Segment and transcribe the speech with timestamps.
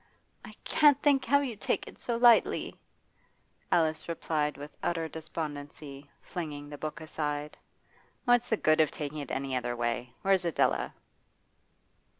[0.43, 2.75] 'I can't think how you take it so lightly,'
[3.71, 7.55] Alice replied with utter despondency, flinging the book aside.
[8.25, 10.15] 'What's the good of taking it any other way?
[10.23, 10.95] Where's Adela?